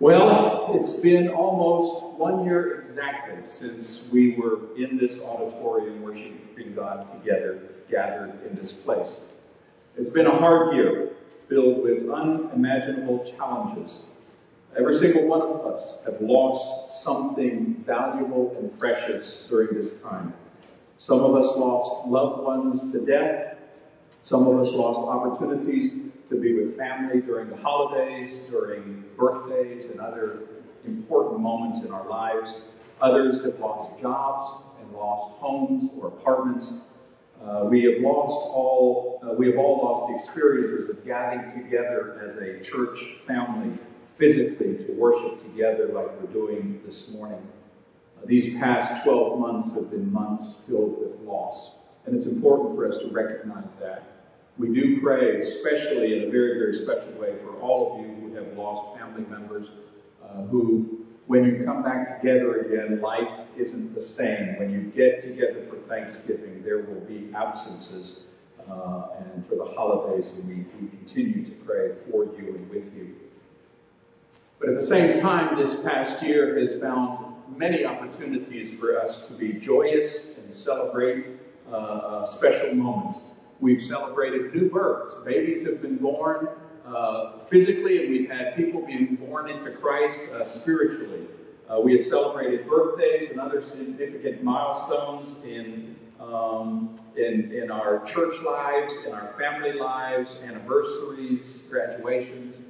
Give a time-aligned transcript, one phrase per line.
[0.00, 7.10] Well, it's been almost one year exactly since we were in this auditorium worshiping God
[7.10, 7.58] together,
[7.90, 9.26] gathered in this place.
[9.96, 11.10] It's been a hard year,
[11.48, 14.10] filled with unimaginable challenges.
[14.78, 20.32] Every single one of us have lost something valuable and precious during this time.
[20.98, 23.56] Some of us lost loved ones to death.
[24.10, 30.00] Some of us lost opportunities to be with family during the holidays, during birthdays, and
[30.00, 30.40] other
[30.84, 32.68] important moments in our lives.
[33.00, 36.88] Others have lost jobs and lost homes or apartments.
[37.42, 39.20] Uh, we have lost all.
[39.22, 43.78] Uh, we have all lost the experiences of gathering together as a church family
[44.10, 47.40] physically to worship together like we're doing this morning.
[48.16, 52.88] Uh, these past 12 months have been months filled with loss, and it's important for
[52.88, 54.17] us to recognize that.
[54.58, 58.34] We do pray, especially in a very, very special way, for all of you who
[58.34, 59.68] have lost family members
[60.22, 64.58] uh, who, when you come back together again, life isn't the same.
[64.58, 68.24] When you get together for Thanksgiving, there will be absences.
[68.68, 73.14] Uh, and for the holidays, we, we continue to pray for you and with you.
[74.58, 79.34] But at the same time, this past year has found many opportunities for us to
[79.34, 81.26] be joyous and celebrate
[81.70, 83.37] uh, uh special moments.
[83.60, 85.14] We've celebrated new births.
[85.24, 86.48] Babies have been born
[86.86, 91.26] uh, physically, and we've had people being born into Christ uh, spiritually.
[91.68, 98.40] Uh, we have celebrated birthdays and other significant milestones in, um, in, in our church
[98.42, 102.62] lives, in our family lives, anniversaries, graduations.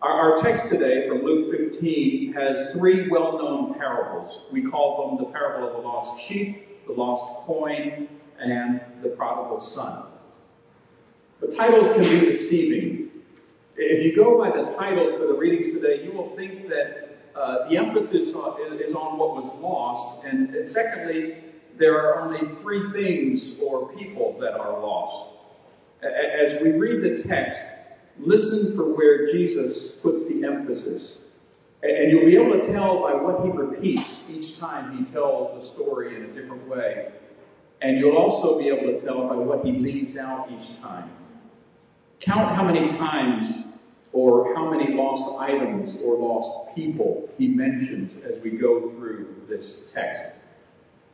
[0.00, 4.46] Our, our text today from Luke 15 has three well known parables.
[4.50, 8.08] We call them the parable of the lost sheep, the lost coin,
[8.38, 10.04] and the prodigal son.
[11.40, 13.10] The titles can be deceiving.
[13.76, 17.68] If you go by the titles for the readings today, you will think that uh,
[17.68, 21.36] the emphasis is on what was lost, and, and secondly,
[21.76, 25.38] there are only three things or people that are lost.
[26.02, 27.60] As we read the text,
[28.18, 31.32] listen for where Jesus puts the emphasis.
[31.82, 35.60] And you'll be able to tell by what he repeats each time he tells the
[35.60, 37.12] story in a different way.
[37.82, 41.10] And you'll also be able to tell by what he leaves out each time.
[42.24, 43.66] Count how many times
[44.12, 49.92] or how many lost items or lost people he mentions as we go through this
[49.92, 50.36] text.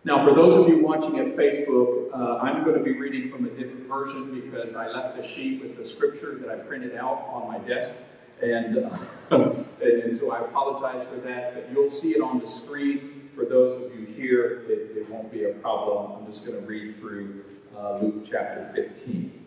[0.05, 3.45] Now, for those of you watching at Facebook, uh, I'm going to be reading from
[3.45, 7.27] a different version because I left a sheet with the scripture that I printed out
[7.29, 7.99] on my desk.
[8.41, 8.99] And, uh,
[9.83, 13.29] and so I apologize for that, but you'll see it on the screen.
[13.35, 16.21] For those of you here, it, it won't be a problem.
[16.21, 17.45] I'm just going to read through
[17.77, 19.40] uh, Luke chapter 15.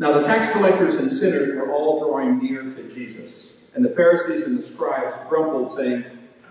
[0.00, 4.46] Now the tax collectors and sinners were all drawing near to Jesus, and the Pharisees
[4.46, 6.06] and the scribes grumbled, saying,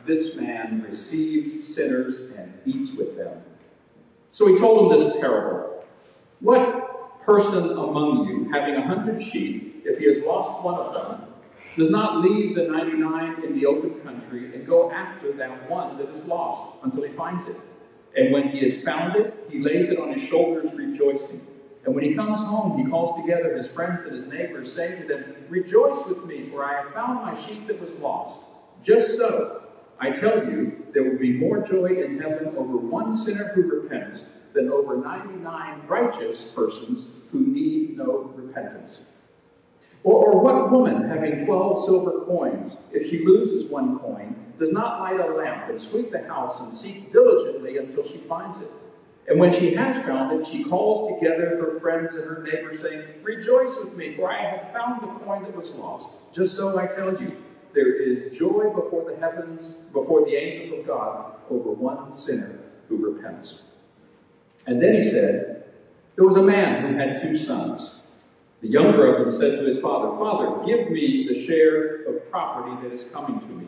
[0.05, 3.41] This man receives sinners and eats with them.
[4.31, 5.83] So he told them this parable.
[6.41, 11.27] What person among you, having a hundred sheep, if he has lost one of them,
[11.75, 16.09] does not leave the 99 in the open country and go after that one that
[16.09, 17.57] is lost until he finds it?
[18.15, 21.41] And when he has found it, he lays it on his shoulders, rejoicing.
[21.85, 25.07] And when he comes home, he calls together his friends and his neighbors, saying to
[25.07, 28.49] them, Rejoice with me, for I have found my sheep that was lost.
[28.83, 29.63] Just so,
[29.99, 34.29] I tell you, there will be more joy in heaven over one sinner who repents
[34.53, 39.11] than over 99 righteous persons who need no repentance.
[40.03, 45.01] Or, or what woman, having 12 silver coins, if she loses one coin, does not
[45.01, 48.71] light a lamp and sweep the house and seek diligently until she finds it?
[49.29, 53.03] And when she has found it, she calls together her friends and her neighbors, saying,
[53.21, 56.33] Rejoice with me, for I have found the coin that was lost.
[56.33, 57.29] Just so I tell you,
[57.73, 62.97] there is joy before the heavens, before the angels of God, over one sinner who
[62.97, 63.69] repents.
[64.65, 65.63] And then he said,
[66.15, 68.01] There was a man who had two sons.
[68.61, 72.81] The younger of them said to his father, Father, give me the share of property
[72.81, 73.67] that is coming to me.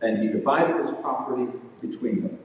[0.00, 2.38] And he divided his property between them.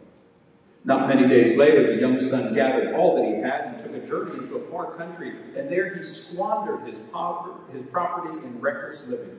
[0.88, 4.08] Not many days later, the young son gathered all that he had and took a
[4.08, 9.36] journey into a far country, and there he squandered his, his property in reckless living.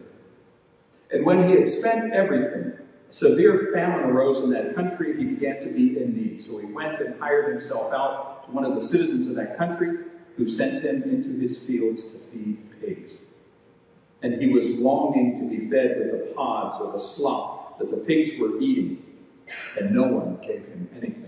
[1.11, 2.75] And when he had spent everything,
[3.09, 6.43] severe famine arose in that country, and he began to be in need.
[6.43, 10.00] So he went and hired himself out to one of the citizens of that country,
[10.37, 13.25] who sent him into his fields to feed pigs.
[14.21, 17.97] And he was longing to be fed with the pods or the slop that the
[17.97, 19.03] pigs were eating,
[19.81, 21.27] and no one gave him anything.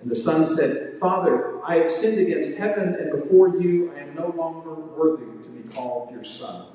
[0.00, 3.92] And the son said, Father, I have sinned against heaven and before you.
[3.94, 6.66] I am no longer worthy to be called your son.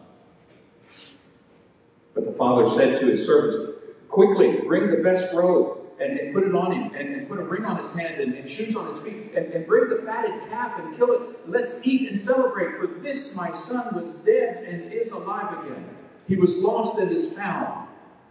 [2.14, 3.80] But the father said to his servants,
[4.10, 7.44] Quickly, bring the best robe and, and put it on him, and, and, put a
[7.44, 10.42] ring on his hand and, and shoes on his feet, and, and bring the fatted
[10.50, 11.50] calf and kill it.
[11.50, 15.86] Let's eat and celebrate, for this my son was dead and is alive again.
[16.28, 17.88] He was lost and is found.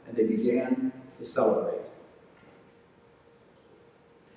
[0.06, 1.80] And they began to celebrate.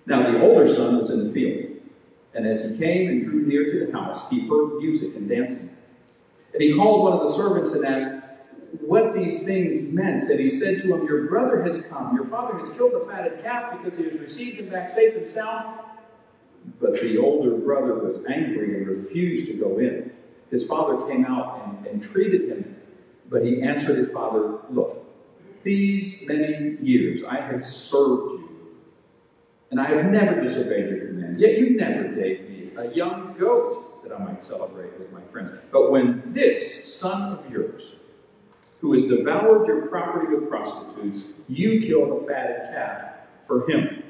[0.07, 1.77] Now the older son was in the field,
[2.35, 5.69] and as he came and drew near to the house, he heard music and dancing.
[6.53, 8.09] And he called one of the servants and asked,
[8.81, 10.25] what these things meant.
[10.27, 12.15] And he said to him, Your brother has come.
[12.15, 15.27] Your father has killed the fatted calf because he has received him back safe and
[15.27, 15.65] sound.
[16.79, 20.03] But the older brother was angry and refused to go in.
[20.51, 22.65] His father came out and, and treated him.
[23.29, 24.89] But he answered his father, Look,
[25.63, 28.36] these many years I have served you,
[29.71, 31.39] and I have never disobeyed your command.
[31.39, 35.51] Yet you never gave me a young goat that I might celebrate with my friends.
[35.71, 37.95] But when this son of yours,
[38.79, 43.13] who has devoured your property with prostitutes, you killed a fatted calf
[43.45, 44.03] for him.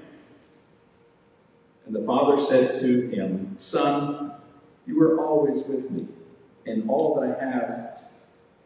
[1.86, 4.33] And the father said to him, Son,
[4.86, 6.07] you are always with me,
[6.65, 8.01] and all that I have,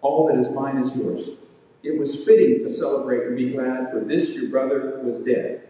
[0.02, 1.38] all that is mine is yours.
[1.84, 5.61] It was fitting to celebrate and be glad, for this your brother was dead.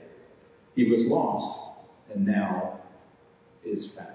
[0.75, 1.77] He was lost,
[2.13, 2.79] and now
[3.63, 4.07] is found.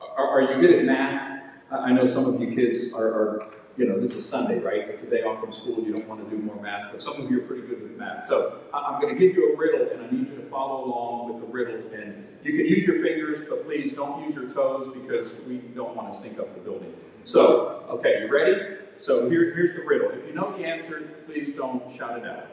[0.00, 1.42] Are, are you good at math?
[1.70, 4.80] I know some of you kids are, are, you know, this is Sunday, right?
[4.80, 5.82] It's a day off from school.
[5.82, 7.96] You don't want to do more math, but some of you are pretty good with
[7.96, 8.26] math.
[8.26, 11.32] So I'm going to give you a riddle, and I need you to follow along
[11.32, 11.80] with the riddle.
[11.94, 15.96] And you can use your fingers, but please don't use your toes because we don't
[15.96, 16.92] want to stink up the building.
[17.24, 18.76] So, okay, you ready?
[18.98, 20.10] So here, here's the riddle.
[20.10, 22.48] If you know the answer, please don't shout it out.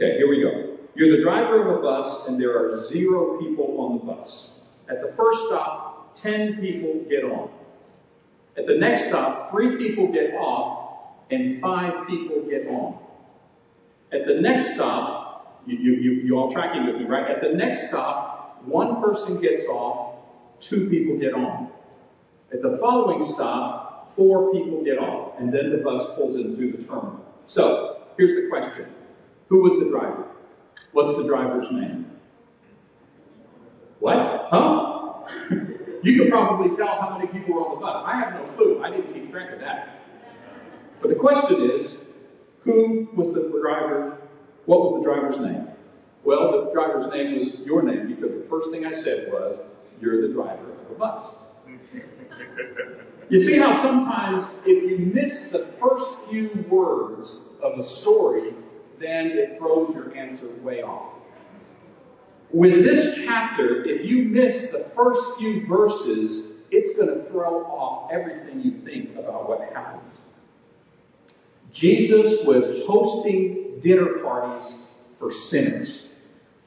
[0.00, 0.78] Okay, here we go.
[0.94, 4.62] You're the driver of a bus, and there are zero people on the bus.
[4.88, 7.50] At the first stop, 10 people get on.
[8.56, 12.98] At the next stop, three people get off and five people get on.
[14.10, 17.30] At the next stop, you, you, you, you all tracking with me, right?
[17.30, 20.14] At the next stop, one person gets off,
[20.60, 21.68] two people get on.
[22.54, 26.72] At the following stop, four people get off, and then the bus pulls in through
[26.72, 27.22] the terminal.
[27.48, 28.86] So, here's the question.
[29.50, 30.28] Who was the driver?
[30.92, 32.08] What's the driver's name?
[33.98, 34.48] What?
[34.50, 34.96] Huh?
[36.02, 38.02] You can probably tell how many people were on the bus.
[38.06, 38.82] I have no clue.
[38.82, 40.00] I didn't keep track of that.
[41.02, 42.08] But the question is,
[42.60, 44.16] who was the driver?
[44.64, 45.68] What was the driver's name?
[46.24, 49.60] Well, the driver's name was your name because the first thing I said was,
[50.00, 51.44] you're the driver of the bus.
[53.28, 58.54] you see how sometimes if you miss the first few words of a story,
[59.00, 61.14] then it throws your answer way off.
[62.52, 68.12] With this chapter, if you miss the first few verses, it's going to throw off
[68.12, 70.26] everything you think about what happens.
[71.72, 76.14] Jesus was hosting dinner parties for sinners,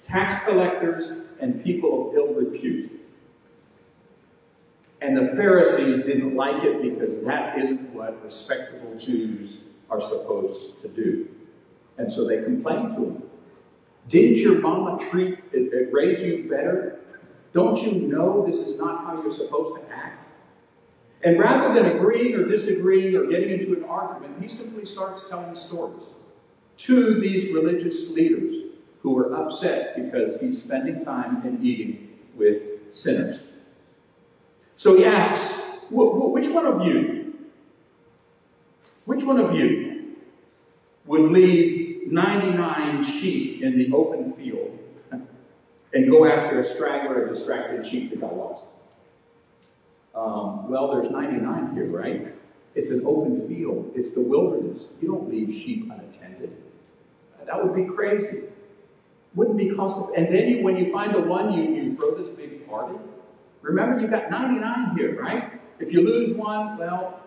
[0.01, 2.91] tax collectors, and people of ill repute.
[5.01, 9.57] And the Pharisees didn't like it because that isn't what respectable Jews
[9.89, 11.27] are supposed to do.
[11.97, 13.23] And so they complained to him.
[14.09, 16.99] Didn't your mama treat, uh, uh, raise you better?
[17.53, 20.27] Don't you know this is not how you're supposed to act?
[21.23, 25.55] And rather than agreeing or disagreeing or getting into an argument, he simply starts telling
[25.55, 26.05] stories
[26.77, 33.51] to these religious leaders who are upset because he's spending time and eating with sinners.
[34.75, 37.35] So he asks, which one of you,
[39.05, 40.15] which one of you
[41.05, 41.82] would leave
[42.13, 44.77] 99 sheep in the open field
[45.93, 48.63] and go after a straggler, a distracted sheep that got lost?
[50.15, 52.35] Um, well, there's 99 here, right?
[52.75, 53.91] It's an open field.
[53.95, 54.93] It's the wilderness.
[55.01, 56.55] You don't leave sheep unattended.
[57.45, 58.45] That would be crazy.
[59.35, 62.29] Wouldn't be cost And then you, when you find the one, you, you throw this
[62.29, 62.97] big party.
[63.61, 65.59] Remember, you've got 99 here, right?
[65.79, 67.21] If you lose one, well,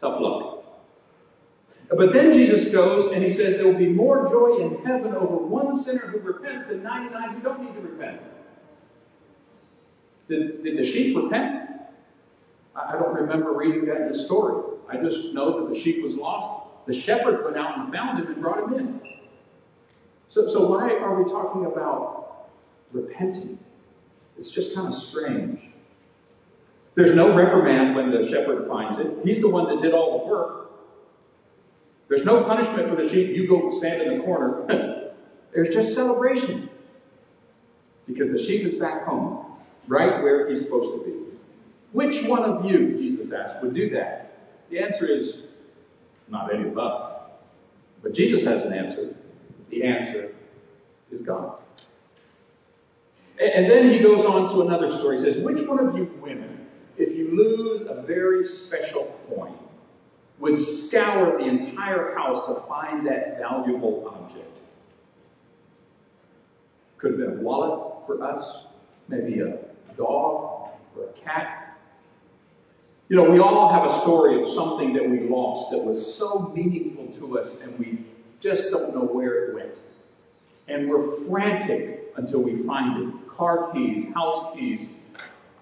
[0.00, 0.61] tough luck.
[1.96, 5.36] But then Jesus goes and he says there will be more joy in heaven over
[5.36, 8.22] one sinner who repents than 99 who don't need to repent.
[10.28, 11.70] Did, did the sheep repent?
[12.74, 14.78] I don't remember reading that in the story.
[14.88, 16.66] I just know that the sheep was lost.
[16.86, 19.00] The shepherd went out and found him and brought him in.
[20.28, 22.48] So, so why are we talking about
[22.92, 23.58] repenting?
[24.38, 25.60] It's just kind of strange.
[26.94, 29.18] There's no reprimand when the shepherd finds it.
[29.24, 30.71] He's the one that did all the work.
[32.12, 33.34] There's no punishment for the sheep.
[33.34, 35.14] You go stand in the corner.
[35.54, 36.68] There's just celebration.
[38.06, 39.46] Because the sheep is back home,
[39.88, 41.16] right where he's supposed to be.
[41.92, 44.36] Which one of you, Jesus asked, would do that?
[44.68, 45.44] The answer is
[46.28, 47.22] not any of us.
[48.02, 49.16] But Jesus has an answer.
[49.70, 50.34] The answer
[51.10, 51.62] is God.
[53.40, 55.16] And then he goes on to another story.
[55.16, 56.66] He says, Which one of you women,
[56.98, 59.56] if you lose a very special coin,
[60.42, 64.50] would scour the entire house to find that valuable object?
[66.98, 68.64] Could have been a wallet for us,
[69.06, 69.56] maybe a
[69.96, 71.78] dog or a cat.
[73.08, 76.52] You know, we all have a story of something that we lost that was so
[76.56, 78.04] meaningful to us and we
[78.40, 79.74] just don't know where it went.
[80.66, 83.28] And we're frantic until we find it.
[83.28, 84.88] Car keys, house keys.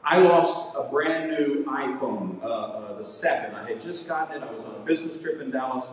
[0.05, 3.55] I lost a brand new iPhone, uh, uh, the 7.
[3.55, 4.47] I had just gotten it.
[4.47, 5.87] I was on a business trip in Dallas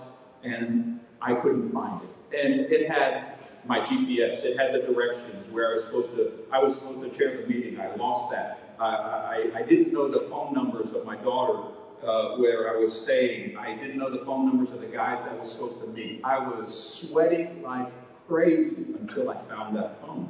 [0.44, 2.38] and I couldn't find it.
[2.38, 3.34] And it had
[3.66, 4.44] my GPS.
[4.46, 6.32] It had the directions where I was supposed to.
[6.52, 7.80] I was supposed to chair the meeting.
[7.80, 8.60] I lost that.
[8.80, 11.68] I, I, didn't know the phone numbers of my daughter
[12.04, 13.58] uh, where I was staying.
[13.58, 16.22] I didn't know the phone numbers of the guys that I was supposed to meet.
[16.24, 17.92] I was sweating like
[18.28, 20.30] crazy until I found that phone.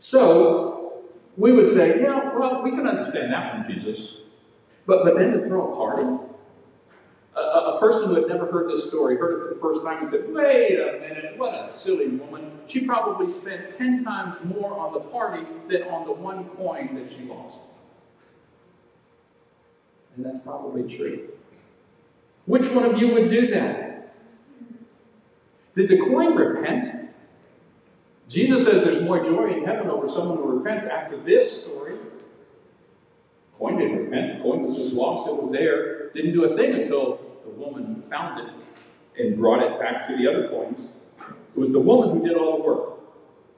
[0.00, 0.81] So
[1.36, 4.18] we would say, yeah, well, we can understand that one, Jesus.
[4.86, 6.32] But but then to throw a party
[7.36, 10.00] a, a, person who had never heard this story heard it for the first time
[10.00, 12.58] and said, Wait a minute, what a silly woman.
[12.66, 17.10] She probably spent 10 times more on the party than on the one coin that
[17.10, 17.60] she lost.
[20.16, 21.30] And that's probably true.
[22.44, 24.14] Which one of you would do that?
[25.74, 27.01] Did the coin repent?
[28.32, 31.98] Jesus says there's more joy in heaven over someone who repents after this story.
[33.58, 34.38] Coin didn't repent.
[34.38, 35.28] The coin was just lost.
[35.28, 38.54] It was there didn't do a thing until the woman found it
[39.22, 40.92] and brought it back to the other coins.
[41.20, 43.00] It was the woman who did all the work.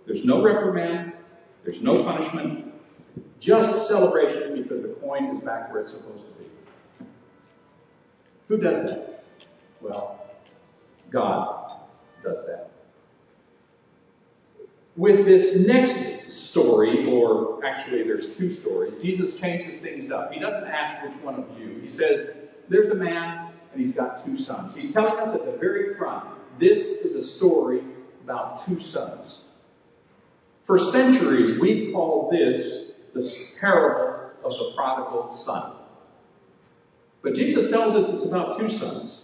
[0.07, 1.13] There's no reprimand,
[1.63, 2.75] there's no punishment,
[3.39, 7.07] just celebration because the coin is back where it's supposed to be.
[8.49, 9.25] Who does that?
[9.81, 10.21] Well,
[11.11, 11.79] God
[12.25, 12.74] does that.
[14.97, 20.33] With this next story, or actually there's two stories, Jesus changes things up.
[20.33, 21.81] He doesn't ask which one of you.
[21.81, 22.31] He says,
[22.69, 24.75] there's a man and he's got two sons.
[24.75, 26.25] He's telling us at the very front,
[26.59, 27.83] this is a story
[28.23, 29.49] about two sons.
[30.63, 35.77] For centuries, we've called this the parable of the prodigal son.
[37.23, 39.23] But Jesus tells us it's about two sons.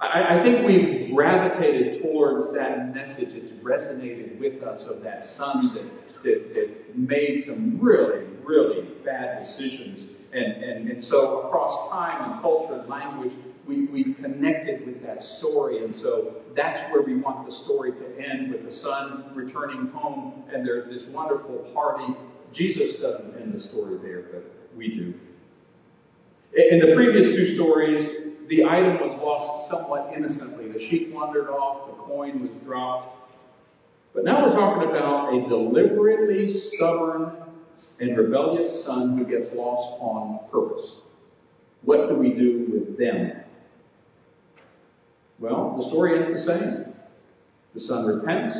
[0.00, 3.34] I, I, think we've gravitated towards that message.
[3.34, 9.40] It's resonated with us of that son that, that, that made some really, really bad
[9.40, 13.32] decisions and, and, and so across time and culture and language,
[13.66, 15.82] we, we've connected with that story.
[15.82, 20.44] And so that's where we want the story to end with the son returning home
[20.52, 22.14] and there's this wonderful party.
[22.52, 24.44] Jesus doesn't end the story there, but
[24.76, 25.14] we do.
[26.54, 30.68] In the previous two stories, the item was lost somewhat innocently.
[30.68, 33.14] The sheep wandered off, the coin was dropped.
[34.14, 37.36] But now we're talking about a deliberately stubborn
[38.00, 41.00] and rebellious son who gets lost on purpose.
[41.82, 43.32] What do we do with them?
[45.38, 46.94] Well, the story ends the same.
[47.74, 48.56] The son repents,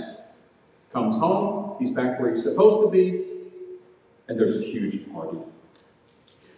[0.93, 3.25] comes home, he's back where he's supposed to be,
[4.29, 5.39] and there's a huge party.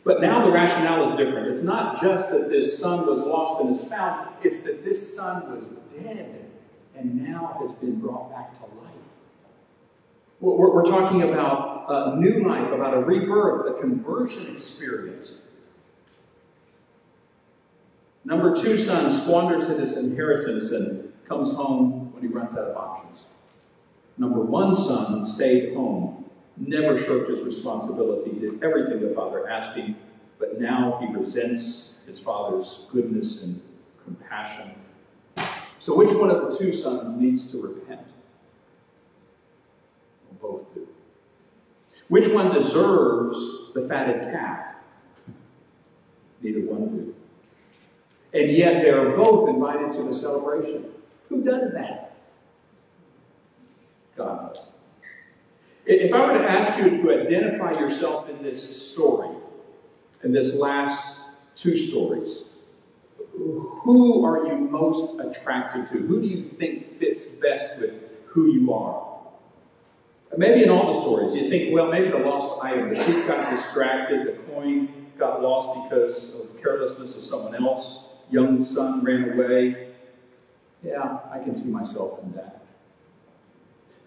[0.04, 1.48] But now the rationale is different.
[1.48, 5.54] It's not just that this son was lost and is found, it's that this son
[5.54, 5.70] was
[6.02, 6.50] dead
[6.96, 8.94] and now has been brought back to life.
[10.40, 15.42] We're, we're talking about a new life, about a rebirth, a conversion experience.
[18.24, 23.20] Number two son squanders his inheritance and comes home when he runs out of options.
[24.16, 26.27] Number one son stayed home,
[26.60, 29.96] never shirked his responsibility, did everything the father asked him,
[30.38, 33.60] but now he resents his father's goodness and
[34.04, 34.72] compassion.
[35.78, 38.00] So, which one of the two sons needs to repent?
[40.40, 40.86] both do.
[42.08, 44.76] Which one deserves the fatted calf?
[46.40, 47.14] Neither one do.
[48.34, 50.90] And yet they are both invited to the celebration.
[51.28, 52.16] Who does that?
[54.16, 54.77] God does.
[55.88, 59.34] If I were to ask you to identify yourself in this story,
[60.22, 61.18] in this last
[61.54, 62.44] two stories.
[63.32, 66.06] Who are you most attracted to?
[66.06, 67.94] Who do you think fits best with
[68.26, 69.16] who you are?
[70.36, 73.50] Maybe in all the stories, you think, well, maybe the lost item, the sheep got
[73.50, 79.88] distracted, the coin got lost because of carelessness of someone else, young son ran away.
[80.82, 82.67] Yeah, I can see myself in that.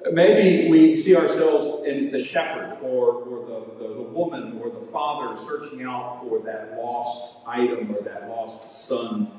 [0.10, 4.86] Maybe we see ourselves in the shepherd or, or the, the, the, woman or the
[4.88, 9.31] father searching out for that lost item or that lost son.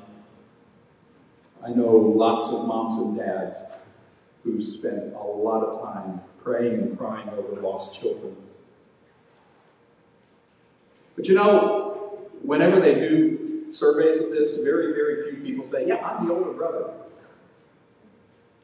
[1.65, 3.59] I know lots of moms and dads
[4.43, 8.35] who spend a lot of time praying and crying over lost children.
[11.15, 16.05] But you know, whenever they do surveys of this, very, very few people say, Yeah,
[16.05, 16.93] I'm the older brother.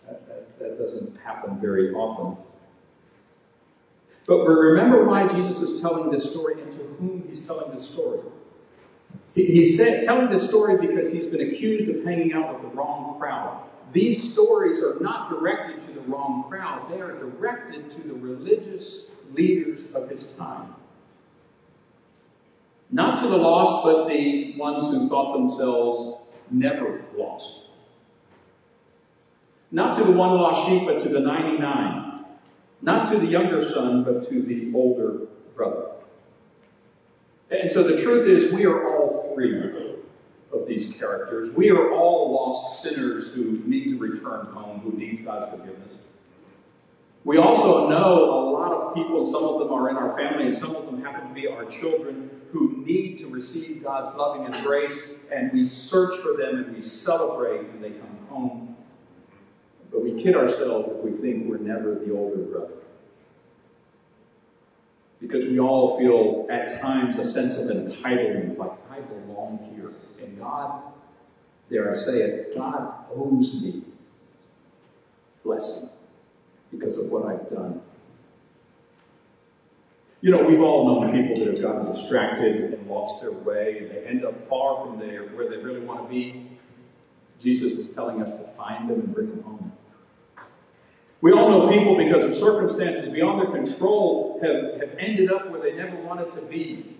[0.09, 2.43] That, that, that doesn't happen very often.
[4.25, 8.19] But remember why Jesus is telling this story and to whom he's telling this story.
[9.35, 13.67] He's telling this story because he's been accused of hanging out with the wrong crowd.
[13.91, 19.11] These stories are not directed to the wrong crowd, they are directed to the religious
[19.31, 20.75] leaders of his time.
[22.91, 27.68] Not to the lost, but the ones who thought themselves never lost.
[29.71, 32.25] Not to the one lost sheep, but to the 99.
[32.81, 35.91] Not to the younger son, but to the older brother.
[37.51, 39.59] And so the truth is, we are all three
[40.53, 41.51] of these characters.
[41.51, 45.89] We are all lost sinners who need to return home, who need God's forgiveness.
[47.25, 50.55] We also know a lot of people, some of them are in our family, and
[50.55, 54.63] some of them happen to be our children, who need to receive God's loving and
[54.65, 58.68] grace, and we search for them and we celebrate when they come home.
[60.19, 62.73] Kid ourselves if we think we're never the older brother.
[65.21, 69.91] Because we all feel at times a sense of entitlement, like I belong here.
[70.23, 70.81] And God,
[71.69, 73.83] dare I say it, God owes me
[75.43, 75.89] blessing
[76.71, 77.81] because of what I've done.
[80.21, 83.91] You know, we've all known people that have gotten distracted and lost their way, and
[83.91, 86.45] they end up far from there where they really want to be.
[87.39, 89.71] Jesus is telling us to find them and bring them home.
[91.21, 95.59] We all know people because of circumstances beyond their control have, have ended up where
[95.59, 96.95] they never wanted to be,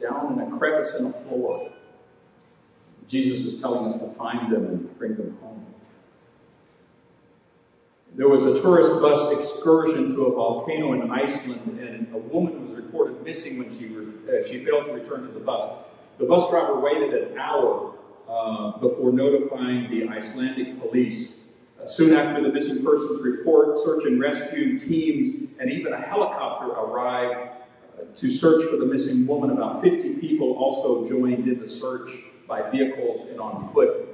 [0.00, 1.70] down in a crevice in a floor.
[3.06, 5.64] Jesus is telling us to find them and bring them home.
[8.16, 12.76] There was a tourist bus excursion to a volcano in Iceland, and a woman was
[12.82, 15.78] reported missing when she, re- uh, she failed to return to the bus.
[16.18, 17.94] The bus driver waited an hour
[18.28, 21.49] uh, before notifying the Icelandic police.
[21.80, 26.68] Uh, soon after the missing persons report, search and rescue teams and even a helicopter
[26.68, 27.34] arrived
[27.98, 29.50] uh, to search for the missing woman.
[29.50, 32.10] About 50 people also joined in the search
[32.46, 34.06] by vehicles and on foot.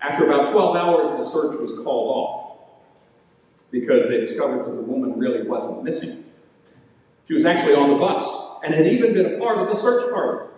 [0.00, 2.44] After about 12 hours, the search was called off
[3.70, 6.24] because they discovered that the woman really wasn't missing.
[7.26, 10.12] She was actually on the bus and had even been a part of the search
[10.12, 10.50] party.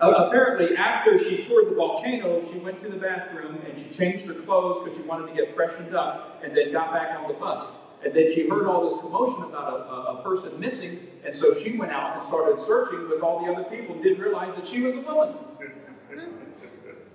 [0.00, 4.26] Uh, apparently, after she toured the volcano, she went to the bathroom and she changed
[4.26, 7.34] her clothes because she wanted to get freshened up and then got back on the
[7.34, 7.78] bus.
[8.04, 11.52] And then she heard all this commotion about a, a, a person missing, and so
[11.52, 14.64] she went out and started searching with all the other people and didn't realize that
[14.64, 15.34] she was the woman.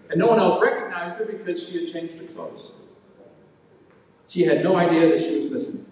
[0.09, 2.73] And no one else recognized her because she had changed her clothes.
[4.27, 5.85] She had no idea that she was missing.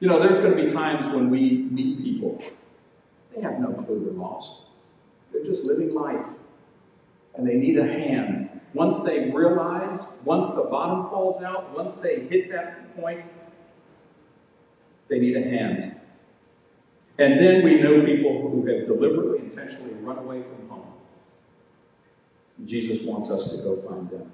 [0.00, 2.42] You know, there's going to be times when we meet people.
[3.34, 4.65] They have no clue they're lost.
[5.32, 6.24] They're just living life.
[7.34, 8.60] And they need a hand.
[8.72, 13.24] Once they realize, once the bottom falls out, once they hit that point,
[15.08, 15.96] they need a hand.
[17.18, 20.92] And then we know people who have deliberately, intentionally run away from home.
[22.64, 24.32] Jesus wants us to go find them.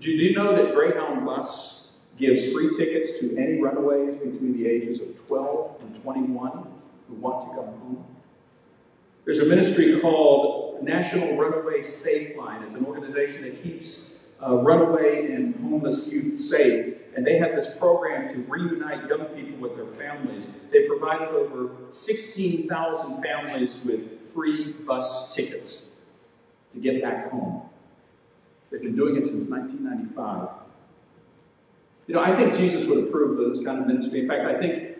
[0.00, 5.00] Do you know that Greyhound Bus gives free tickets to any runaways between the ages
[5.00, 6.66] of 12 and 21
[7.08, 8.13] who want to come home?
[9.24, 12.62] There's a ministry called National Runaway Safe Line.
[12.62, 16.96] It's an organization that keeps uh, runaway and homeless youth safe.
[17.16, 20.48] And they have this program to reunite young people with their families.
[20.70, 25.92] They provided over 16,000 families with free bus tickets
[26.72, 27.62] to get back home.
[28.70, 30.48] They've been doing it since 1995.
[32.08, 34.20] You know, I think Jesus would approve of this kind of ministry.
[34.20, 34.93] In fact, I think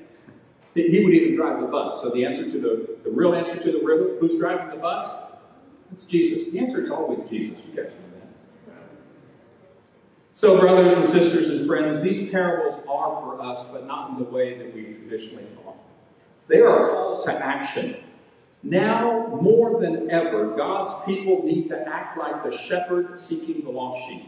[0.74, 2.02] he would even drive the bus.
[2.02, 5.32] So the answer to the, the real answer to the riddle, who's driving the bus?
[5.92, 6.50] It's Jesus.
[6.50, 7.58] The answer is always Jesus.
[7.70, 8.18] You guys know
[8.66, 8.74] that.
[10.34, 14.30] So, brothers and sisters and friends, these parables are for us, but not in the
[14.30, 15.76] way that we've traditionally thought.
[16.48, 17.94] They are a call to action.
[18.64, 24.08] Now, more than ever, God's people need to act like the shepherd seeking the lost
[24.08, 24.22] sheep,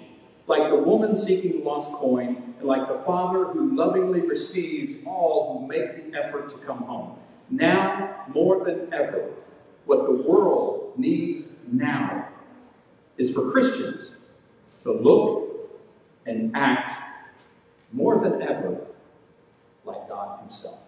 [0.46, 5.58] like the woman seeking the lost coin, and like the father who lovingly receives all
[5.60, 7.18] who make the effort to come home.
[7.50, 9.30] Now, more than ever,
[9.84, 12.28] what the world needs now
[13.18, 14.16] is for Christians
[14.82, 15.68] to look
[16.26, 16.94] and act
[17.92, 18.80] more than ever
[19.84, 20.78] like God Himself.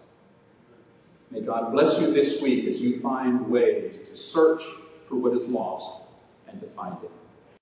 [1.31, 4.63] May God bless you this week as you find ways to search
[5.07, 6.07] for what is lost
[6.47, 7.11] and to find it.